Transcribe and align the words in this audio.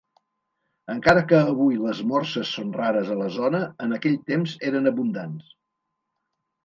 Encara 0.93 1.21
que 1.31 1.41
avui 1.49 1.77
les 1.83 1.99
morses 2.13 2.53
són 2.59 2.73
rares 2.79 3.11
a 3.11 3.19
la 3.21 3.29
zona 3.37 3.63
en 3.89 3.95
aquell 3.99 4.19
temps 4.33 4.57
eren 4.71 4.93
abundants. 4.93 5.53